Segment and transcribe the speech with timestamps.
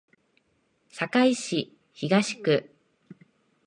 [0.89, 2.71] 堺市東区